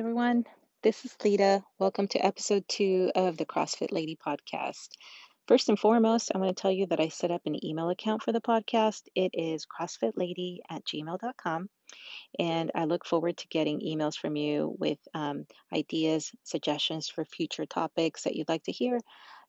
[0.00, 0.46] everyone.
[0.82, 1.62] This is Lita.
[1.78, 4.88] Welcome to episode two of the CrossFit Lady podcast.
[5.46, 8.22] First and foremost, I want to tell you that I set up an email account
[8.22, 9.02] for the podcast.
[9.14, 11.68] It is crossfitlady at gmail.com.
[12.38, 17.66] And I look forward to getting emails from you with um, ideas, suggestions for future
[17.66, 19.00] topics that you'd like to hear.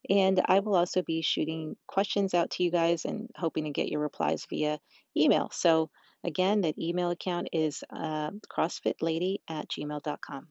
[0.10, 3.88] And I will also be shooting questions out to you guys and hoping to get
[3.88, 4.80] your replies via
[5.16, 5.50] email.
[5.54, 5.92] So,
[6.24, 10.48] again, that email account is uh, crossfitlady at gmail.com.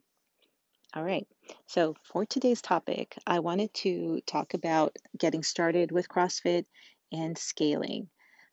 [0.95, 1.27] All right.
[1.67, 6.65] So, for today's topic, I wanted to talk about getting started with CrossFit
[7.13, 8.09] and scaling.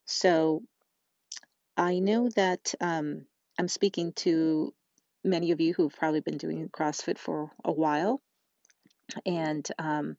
[0.05, 0.61] So,
[1.75, 3.25] I know that um,
[3.59, 4.73] I'm speaking to
[5.23, 8.21] many of you who've probably been doing CrossFit for a while,
[9.25, 10.17] and um,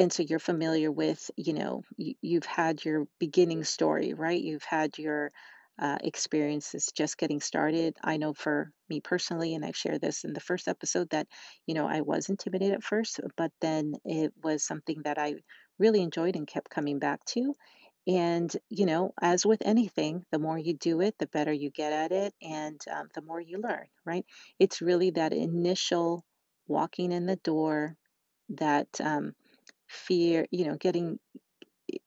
[0.00, 4.40] and so you're familiar with, you know, you, you've had your beginning story, right?
[4.40, 5.30] You've had your
[5.80, 7.96] uh, experiences just getting started.
[8.04, 11.26] I know for me personally, and I've shared this in the first episode, that,
[11.66, 15.36] you know, I was intimidated at first, but then it was something that I
[15.78, 17.56] really enjoyed and kept coming back to.
[18.06, 21.92] And, you know, as with anything, the more you do it, the better you get
[21.92, 24.24] at it, and um, the more you learn, right?
[24.58, 26.24] It's really that initial
[26.66, 27.96] walking in the door,
[28.50, 29.32] that um,
[29.88, 31.18] fear, you know, getting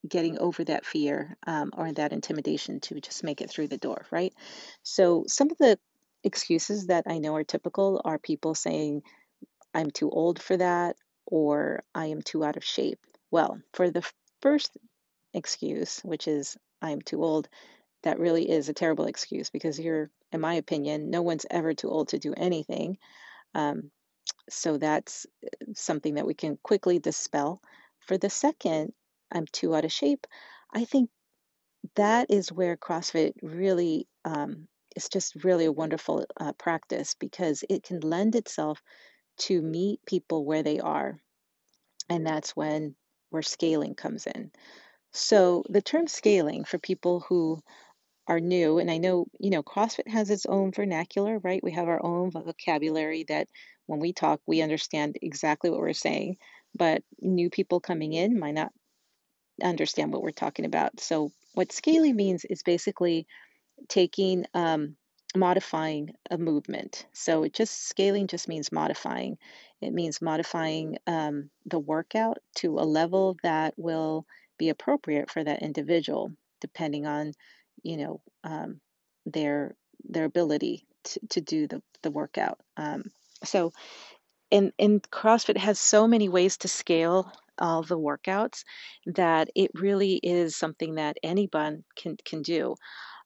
[0.07, 4.05] getting over that fear um, or that intimidation to just make it through the door,
[4.11, 4.33] right?
[4.83, 5.77] So some of the
[6.23, 9.03] excuses that I know are typical are people saying,
[9.73, 10.95] I'm too old for that,
[11.25, 12.99] or I am too out of shape.
[13.31, 14.07] Well, for the
[14.41, 14.77] first
[15.33, 17.49] excuse, which is I'm too old,
[18.03, 21.89] that really is a terrible excuse because you're, in my opinion, no one's ever too
[21.89, 22.97] old to do anything.
[23.55, 23.91] Um,
[24.49, 27.61] so that's uh, something that we can quickly dispel.
[27.99, 28.93] For the second,
[29.33, 30.27] I'm too out of shape,
[30.73, 31.09] I think
[31.95, 37.83] that is where CrossFit really um, is just really a wonderful uh, practice because it
[37.83, 38.81] can lend itself
[39.37, 41.17] to meet people where they are.
[42.09, 42.95] And that's when
[43.29, 44.51] where scaling comes in.
[45.11, 47.59] So the term scaling for people who
[48.27, 51.63] are new, and I know, you know, CrossFit has its own vernacular, right?
[51.63, 53.47] We have our own vocabulary that
[53.85, 56.37] when we talk, we understand exactly what we're saying,
[56.75, 58.71] but new people coming in might not
[59.61, 60.99] understand what we're talking about.
[60.99, 63.27] So, what scaling means is basically
[63.87, 64.95] taking, um,
[65.35, 67.05] modifying a movement.
[67.13, 69.37] So, it just scaling just means modifying.
[69.81, 74.25] It means modifying um, the workout to a level that will
[74.57, 76.31] be appropriate for that individual,
[76.61, 77.33] depending on,
[77.83, 78.79] you know, um,
[79.25, 82.59] their their ability to, to do the, the workout.
[82.77, 83.03] Um,
[83.43, 83.73] so,
[84.51, 88.63] and and CrossFit has so many ways to scale all the workouts
[89.05, 92.75] that it really is something that anyone can can do.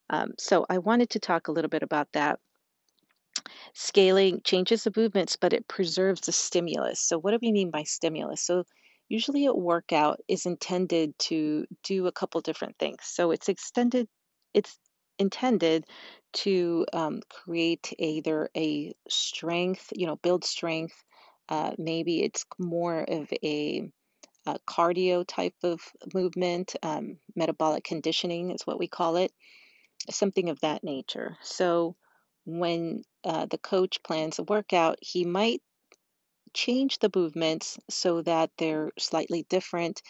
[0.09, 2.39] Um, so I wanted to talk a little bit about that.
[3.73, 6.99] Scaling changes the movements, but it preserves the stimulus.
[6.99, 8.43] So what do we mean by stimulus?
[8.43, 8.63] So
[9.09, 12.99] usually a workout is intended to do a couple different things.
[13.03, 14.07] So it's extended,
[14.53, 14.77] it's
[15.19, 15.85] intended
[16.33, 21.03] to um, create either a strength, you know, build strength.
[21.49, 23.89] Uh, maybe it's more of a
[24.47, 25.81] uh, cardio type of
[26.13, 29.31] movement, um, metabolic conditioning is what we call it,
[30.09, 31.37] something of that nature.
[31.41, 31.95] So
[32.45, 35.61] when uh, the coach plans a workout, he might
[36.53, 40.01] change the movements so that they're slightly different,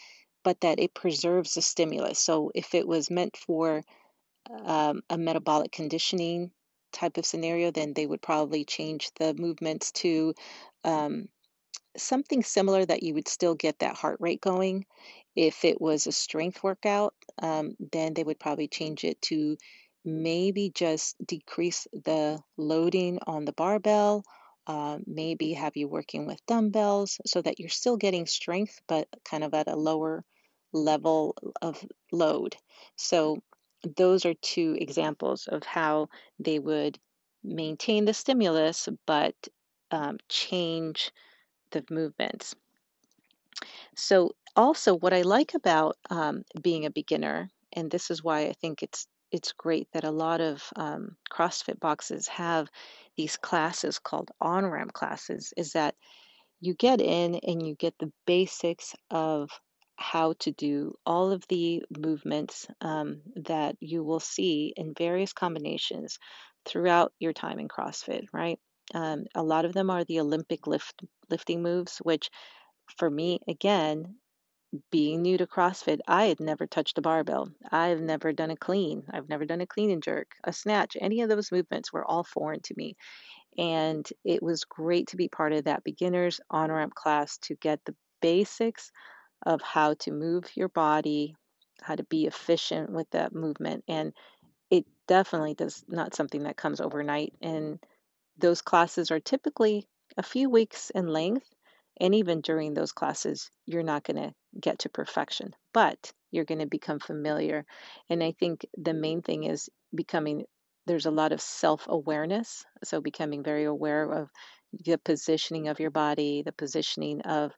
[0.44, 2.20] but that it preserves the stimulus.
[2.20, 3.82] So if it was meant for
[4.66, 6.52] um, a metabolic conditioning
[6.94, 10.34] type of scenario, then they would probably change the movements to
[10.84, 11.28] um,
[11.98, 14.86] something similar that you would still get that heart rate going.
[15.36, 19.58] If it was a strength workout, um, then they would probably change it to
[20.04, 24.24] maybe just decrease the loading on the barbell,
[24.68, 29.44] uh, maybe have you working with dumbbells so that you're still getting strength, but kind
[29.44, 30.24] of at a lower
[30.74, 32.56] level of load.
[32.96, 33.40] So,
[33.96, 36.08] those are two examples of how
[36.40, 36.98] they would
[37.44, 39.36] maintain the stimulus but
[39.92, 41.12] um, change
[41.72, 42.56] the movements.
[43.96, 48.54] So, also, what I like about um, being a beginner, and this is why I
[48.54, 52.70] think it's it's great that a lot of um, CrossFit boxes have
[53.18, 55.96] these classes called on ramp classes, is that
[56.62, 59.50] you get in and you get the basics of
[59.98, 66.20] how to do all of the movements um, that you will see in various combinations
[66.66, 68.60] throughout your time in CrossFit, right?
[68.94, 72.30] Um, a lot of them are the Olympic lift lifting moves, which
[72.98, 74.16] for me, again,
[74.92, 77.50] being new to CrossFit, I had never touched a barbell.
[77.72, 79.04] I've never done a clean.
[79.12, 80.98] I've never done a clean and jerk, a snatch.
[81.00, 82.96] Any of those movements were all foreign to me.
[83.58, 87.80] And it was great to be part of that beginner's on ramp class to get
[87.86, 88.92] the basics
[89.46, 91.36] of how to move your body,
[91.82, 93.84] how to be efficient with that movement.
[93.88, 94.14] And
[94.70, 97.34] it definitely does not something that comes overnight.
[97.42, 97.80] And
[98.38, 99.88] those classes are typically
[100.18, 101.48] a few weeks in length.
[102.00, 106.60] And even during those classes, you're not going to get to perfection, but you're going
[106.60, 107.66] to become familiar.
[108.10, 110.46] And I think the main thing is becoming,
[110.86, 112.64] there's a lot of self awareness.
[112.84, 114.30] So becoming very aware of
[114.86, 117.52] the positioning of your body, the positioning of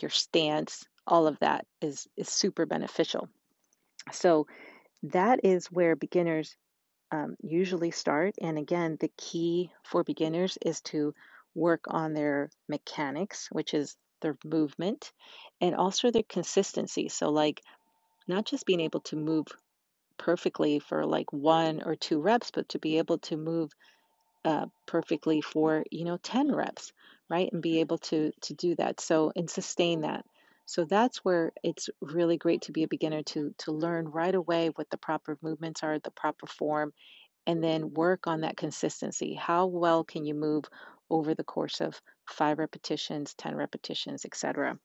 [0.00, 3.28] your stance, all of that is, is super beneficial.
[4.12, 4.46] So
[5.02, 6.56] that is where beginners
[7.10, 8.34] um, usually start.
[8.40, 11.14] And again, the key for beginners is to
[11.54, 15.12] work on their mechanics, which is their movement,
[15.60, 17.08] and also their consistency.
[17.08, 17.62] So, like,
[18.28, 19.46] not just being able to move
[20.18, 23.72] perfectly for like one or two reps, but to be able to move
[24.44, 26.92] uh, perfectly for you know 10 reps
[27.28, 30.24] right and be able to to do that so and sustain that
[30.68, 34.68] so that's where it's really great to be a beginner to to learn right away
[34.68, 36.92] what the proper movements are the proper form
[37.46, 39.34] and then work on that consistency.
[39.34, 40.66] How well can you move
[41.10, 44.78] over the course of 5 repetitions 10 repetitions etc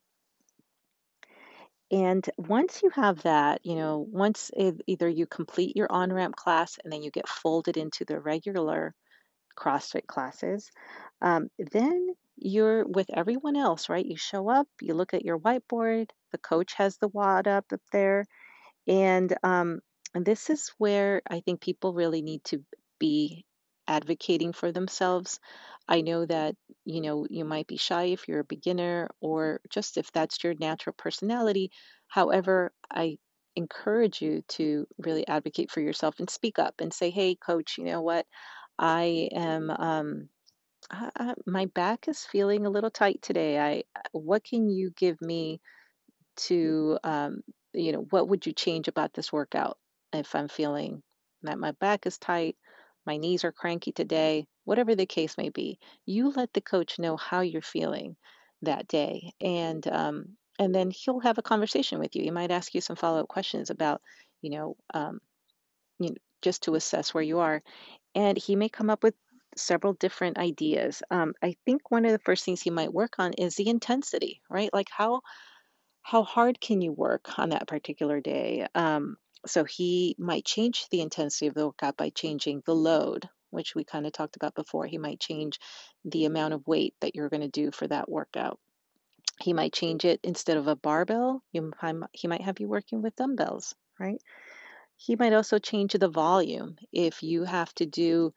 [1.91, 4.49] and once you have that, you know, once
[4.87, 8.95] either you complete your on ramp class and then you get folded into the regular
[9.57, 10.71] CrossFit classes,
[11.21, 14.05] um, then you're with everyone else, right?
[14.05, 17.81] You show up, you look at your whiteboard, the coach has the WOD up up
[17.91, 18.25] there,
[18.87, 19.79] and um,
[20.13, 22.63] and this is where I think people really need to
[22.99, 23.45] be
[23.87, 25.39] advocating for themselves.
[25.87, 26.55] I know that
[26.85, 30.55] you know you might be shy if you're a beginner or just if that's your
[30.59, 31.71] natural personality.
[32.07, 33.17] However, I
[33.55, 37.85] encourage you to really advocate for yourself and speak up and say, "Hey, coach, you
[37.85, 38.25] know what?
[38.79, 40.29] I am um
[40.91, 43.59] I, I, my back is feeling a little tight today.
[43.59, 45.61] I what can you give me
[46.35, 47.43] to um
[47.73, 49.77] you know what would you change about this workout
[50.13, 51.03] if I'm feeling
[51.43, 52.55] that my back is tight,
[53.05, 55.79] my knees are cranky today, whatever the case may be.
[56.05, 58.15] You let the coach know how you're feeling
[58.61, 62.23] that day and um and then he'll have a conversation with you.
[62.23, 64.01] He might ask you some follow-up questions about,
[64.41, 65.19] you know, um,
[65.99, 67.63] you know, just to assess where you are
[68.15, 69.15] and he may come up with
[69.57, 71.01] several different ideas.
[71.11, 74.41] Um, I think one of the first things he might work on is the intensity,
[74.49, 74.69] right?
[74.73, 75.21] Like how
[76.01, 78.67] how hard can you work on that particular day?
[78.75, 83.73] Um, so he might change the intensity of the workout by changing the load, which
[83.73, 84.85] we kind of talked about before.
[84.85, 85.59] He might change
[86.05, 88.59] the amount of weight that you're going to do for that workout.
[89.41, 91.41] He might change it instead of a barbell.
[91.51, 91.71] You,
[92.11, 94.21] he might have you working with dumbbells, right?
[94.97, 96.77] He might also change the volume.
[96.91, 98.33] If you have to do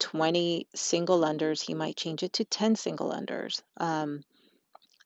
[0.00, 4.22] 20 single unders, he might change it to 10 single unders, um,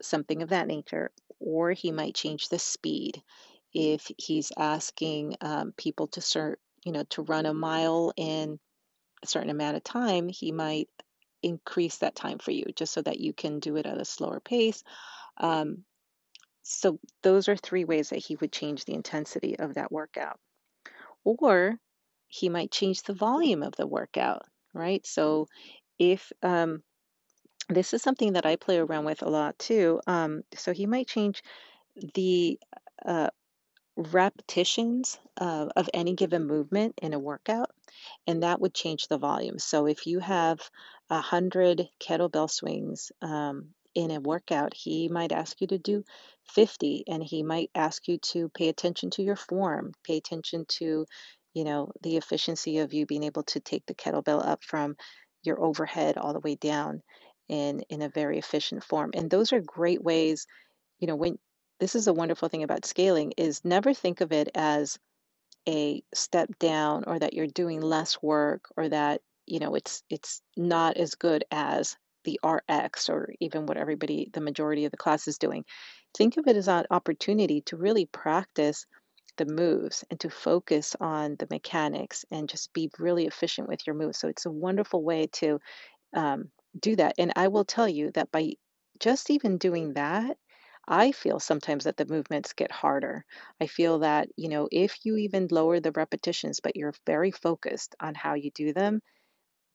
[0.01, 1.11] something of that nature.
[1.41, 3.23] Or he might change the speed.
[3.75, 8.59] If he's asking um, people to start, you know, to run a mile in
[9.23, 10.89] a certain amount of time, he might
[11.43, 14.41] increase that time for you just so that you can do it at a slower
[14.41, 14.83] pace.
[15.37, 15.85] Um,
[16.63, 20.39] so those are three ways that he would change the intensity of that workout.
[21.25, 21.79] Or
[22.29, 25.07] he might change the volume of the workout, right?
[25.07, 25.47] So
[25.99, 26.83] if um,
[27.69, 30.01] this is something that I play around with a lot too.
[30.07, 31.43] Um, so he might change
[32.15, 32.59] the
[33.05, 33.29] uh,
[33.97, 37.71] repetitions uh, of any given movement in a workout,
[38.27, 39.59] and that would change the volume.
[39.59, 40.61] So if you have
[41.11, 46.05] a hundred kettlebell swings um, in a workout, he might ask you to do
[46.49, 51.07] 50, and he might ask you to pay attention to your form, pay attention to,
[51.55, 54.97] you know, the efficiency of you being able to take the kettlebell up from
[55.45, 57.03] your overhead all the way down
[57.49, 59.11] in in a very efficient form.
[59.15, 60.47] And those are great ways,
[60.99, 61.39] you know, when
[61.81, 64.99] this is a wonderful thing about scaling is never think of it as
[65.69, 70.43] a step down or that you're doing less work or that, you know, it's it's
[70.57, 75.29] not as good as the RX or even what everybody, the majority of the class
[75.29, 75.65] is doing.
[76.17, 78.87] Think of it as an opportunity to really practice
[79.37, 83.95] the moves and to focus on the mechanics and just be really efficient with your
[83.97, 84.19] moves.
[84.19, 85.61] So it's a wonderful way to
[86.15, 87.15] um, do that.
[87.19, 88.55] And I will tell you that by
[89.01, 90.39] just even doing that,
[90.89, 93.25] I feel sometimes that the movements get harder.
[93.61, 97.95] I feel that, you know, if you even lower the repetitions, but you're very focused
[98.01, 99.01] on how you do them,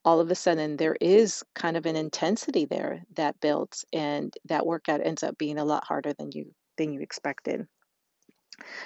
[0.06, 4.66] all of a sudden there is kind of an intensity there that builds and that
[4.66, 7.68] workout ends up being a lot harder than you than you expected.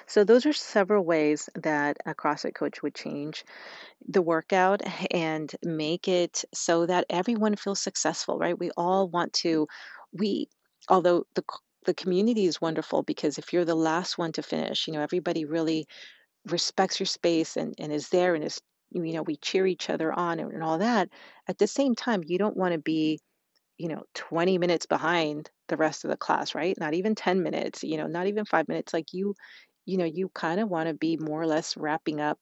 [0.07, 3.43] So, those are several ways that a CrossFit coach would change
[4.07, 8.57] the workout and make it so that everyone feels successful, right?
[8.57, 9.67] We all want to,
[10.11, 10.47] we,
[10.89, 11.43] although the,
[11.85, 15.45] the community is wonderful because if you're the last one to finish, you know, everybody
[15.45, 15.87] really
[16.47, 18.61] respects your space and, and is there and is,
[18.91, 21.09] you know, we cheer each other on and, and all that.
[21.47, 23.19] At the same time, you don't want to be
[23.77, 27.83] you know 20 minutes behind the rest of the class right not even 10 minutes
[27.83, 29.35] you know not even 5 minutes like you
[29.85, 32.39] you know you kind of want to be more or less wrapping up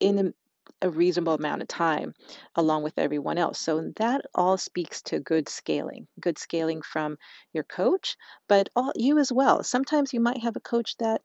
[0.00, 2.14] in a, a reasonable amount of time
[2.56, 7.16] along with everyone else so that all speaks to good scaling good scaling from
[7.52, 8.16] your coach
[8.48, 11.22] but all you as well sometimes you might have a coach that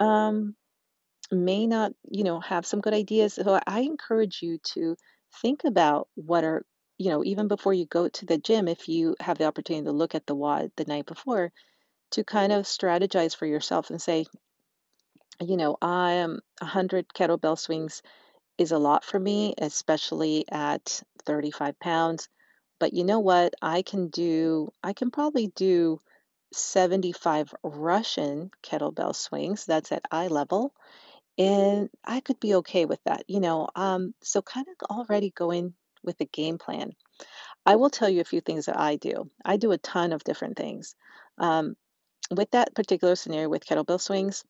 [0.00, 0.56] um,
[1.32, 3.34] may not, you know, have some good ideas.
[3.34, 4.96] So I encourage you to
[5.42, 6.64] think about what are,
[6.98, 9.92] you know, even before you go to the gym, if you have the opportunity to
[9.92, 11.52] look at the WOD the night before,
[12.12, 14.24] to kind of strategize for yourself and say,
[15.40, 18.02] you know, I am 100 kettlebell swings
[18.56, 22.28] is a lot for me, especially at 35 pounds.
[22.78, 23.54] But you know what?
[23.60, 26.00] I can do, I can probably do
[26.52, 29.64] 75 Russian kettlebell swings.
[29.64, 30.72] That's at eye level
[31.38, 33.68] and I could be okay with that, you know.
[33.74, 35.74] Um, so kind of already go in
[36.04, 36.92] with a game plan.
[37.66, 39.30] I will tell you a few things that I do.
[39.44, 40.94] I do a ton of different things.
[41.38, 41.76] Um,
[42.30, 44.44] with that particular scenario with kettlebell swings,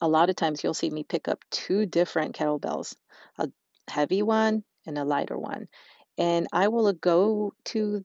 [0.00, 2.94] a lot of times you'll see me pick up two different kettlebells,
[3.38, 3.48] a
[3.88, 5.68] heavy one and a lighter one.
[6.18, 8.04] And I will go to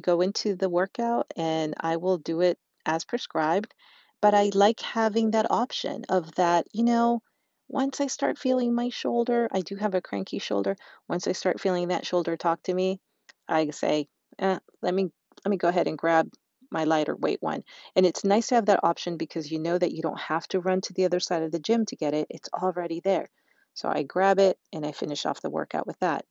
[0.00, 3.74] go into the workout and I will do it as prescribed.
[4.20, 7.22] But I like having that option of that, you know,
[7.68, 10.76] once I start feeling my shoulder, I do have a cranky shoulder.
[11.08, 13.00] Once I start feeling that shoulder talk to me,
[13.48, 14.08] I say,
[14.38, 15.10] eh, let me
[15.44, 16.30] let me go ahead and grab
[16.70, 17.62] my lighter weight one.
[17.94, 20.60] And it's nice to have that option because you know that you don't have to
[20.60, 22.26] run to the other side of the gym to get it.
[22.30, 23.28] It's already there.
[23.74, 26.24] So I grab it and I finish off the workout with that.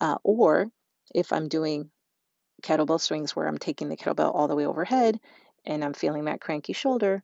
[0.00, 0.70] Uh, or
[1.14, 1.90] if I'm doing
[2.62, 5.20] kettlebell swings where I'm taking the kettlebell all the way overhead
[5.64, 7.22] and I'm feeling that cranky shoulder,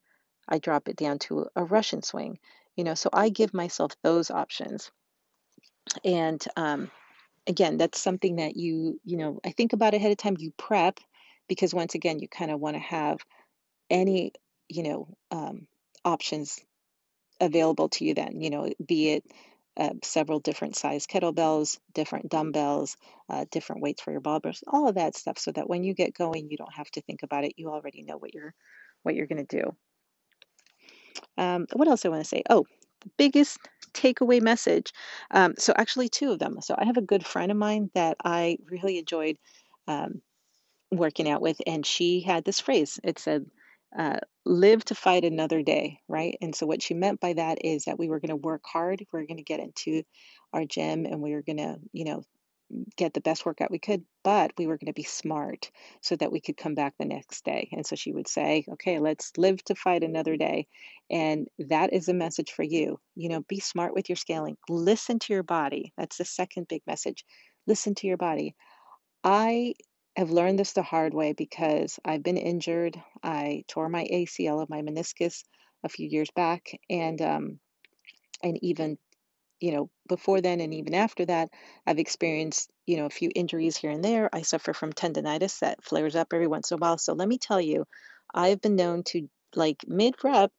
[0.49, 2.39] I drop it down to a Russian swing.
[2.77, 4.91] You know, so I give myself those options.
[6.05, 6.91] And um,
[7.47, 10.37] again, that's something that you, you know, I think about ahead of time.
[10.39, 10.99] You prep
[11.49, 13.19] because once again, you kind of want to have
[13.91, 14.33] any,
[14.69, 15.67] you know, um,
[16.05, 16.61] options
[17.41, 19.25] available to you then, you know, be it
[19.77, 22.97] uh, several different size kettlebells, different dumbbells,
[23.29, 26.15] uh, different weights for your barbells, all of that stuff, so that when you get
[26.15, 27.55] going, you don't have to think about it.
[27.57, 28.55] You already know what you're
[29.03, 29.77] what you're going to do.
[31.39, 32.43] Um, what else I want to say?
[32.51, 32.65] Oh,
[33.01, 33.59] the biggest
[33.93, 34.93] takeaway message.
[35.31, 36.61] Um, so actually, two of them.
[36.61, 39.37] So I have a good friend of mine that I really enjoyed.
[39.87, 40.23] Um,
[40.91, 42.99] working out with, and she had this phrase.
[43.03, 43.47] It said,
[43.97, 46.37] uh, live to fight another day, right?
[46.41, 49.05] And so, what she meant by that is that we were going to work hard,
[49.13, 50.03] we are going to get into
[50.53, 52.23] our gym, and we were going to, you know,
[52.97, 56.33] get the best workout we could, but we were going to be smart so that
[56.33, 57.69] we could come back the next day.
[57.73, 60.67] And so she would say, okay, let's live to fight another day.
[61.11, 62.99] And that is a message for you.
[63.15, 65.93] You know, be smart with your scaling, listen to your body.
[65.97, 67.25] That's the second big message.
[67.67, 68.55] Listen to your body.
[69.23, 69.75] I
[70.17, 73.01] have learned this the hard way because I've been injured.
[73.23, 75.43] I tore my ACL of my meniscus
[75.83, 77.59] a few years back, and um,
[78.43, 78.99] and even
[79.65, 81.49] you know before then and even after that,
[81.87, 84.29] I've experienced you know a few injuries here and there.
[84.33, 86.99] I suffer from tendonitis that flares up every once in a while.
[86.99, 87.87] So let me tell you,
[88.35, 90.53] I've been known to like mid rep.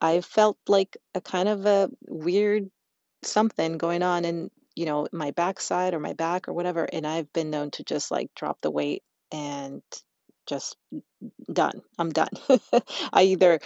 [0.00, 2.70] I've felt like a kind of a weird
[3.22, 7.30] something going on in you know my backside or my back or whatever and i've
[7.34, 9.82] been known to just like drop the weight and
[10.50, 10.76] just
[11.52, 11.82] done.
[11.98, 12.30] I'm done.
[13.12, 13.60] I either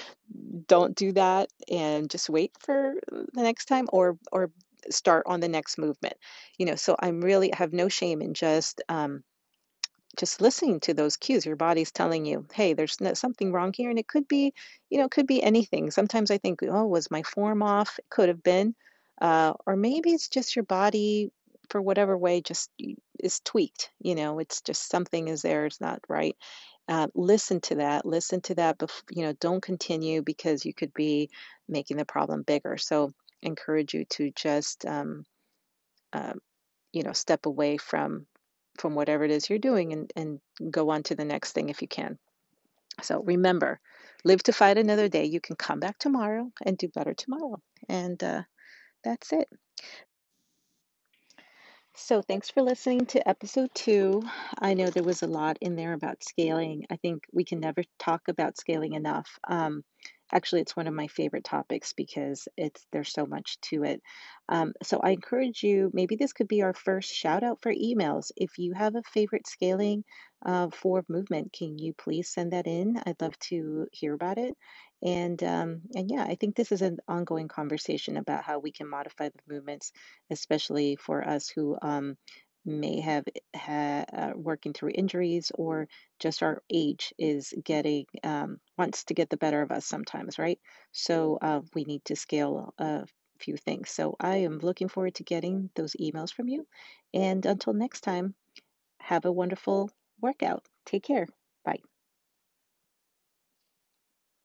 [0.66, 4.50] don't do that and just wait for the next time or or
[4.90, 6.14] start on the next movement.
[6.58, 9.24] You know so i'm really I have no shame in just um
[10.16, 11.46] just listening to those cues.
[11.46, 14.52] Your body's telling you hey there's something wrong here and it could be
[14.90, 15.90] you know it could be anything.
[15.90, 17.98] Sometimes i think oh was my form off?
[17.98, 18.74] It could have been
[19.20, 21.30] uh, or maybe it's just your body
[21.70, 22.70] for whatever way just
[23.20, 24.38] is tweaked you know?
[24.40, 26.36] It's just something is there it's not right
[26.88, 30.92] uh, listen to that listen to that bef- you know don't continue because you could
[30.94, 31.30] be
[31.68, 33.12] making the problem bigger so
[33.42, 35.24] encourage you to just um,
[36.12, 36.34] uh,
[36.92, 38.26] you know step away from
[38.78, 41.82] from whatever it is you're doing and, and go on to the next thing if
[41.82, 42.18] you can.
[43.02, 43.80] So remember,
[44.24, 45.24] live to fight another day.
[45.24, 47.60] You can come back tomorrow and do better tomorrow.
[47.88, 48.42] And uh,
[49.04, 49.48] that's it.
[51.96, 54.22] So thanks for listening to episode two.
[54.58, 56.86] I know there was a lot in there about scaling.
[56.90, 59.38] I think we can never talk about scaling enough.
[59.46, 59.84] Um,
[60.34, 64.02] Actually, it's one of my favorite topics because it's there's so much to it.
[64.48, 68.32] Um, so I encourage you, maybe this could be our first shout out for emails.
[68.36, 70.04] If you have a favorite scaling
[70.44, 73.00] uh, for movement, can you please send that in?
[73.06, 74.54] I'd love to hear about it.
[75.02, 78.88] And um, and yeah, I think this is an ongoing conversation about how we can
[78.88, 79.92] modify the movements,
[80.30, 82.16] especially for us who um,
[82.64, 85.88] may have ha- uh, working through injuries or
[86.20, 90.58] just our age is getting um, wants to get the better of us sometimes, right?
[90.92, 93.06] So uh, we need to scale a
[93.40, 93.90] few things.
[93.90, 96.66] So I am looking forward to getting those emails from you.
[97.12, 98.34] And until next time,
[99.00, 99.90] have a wonderful
[100.20, 100.66] workout.
[100.86, 101.28] Take care.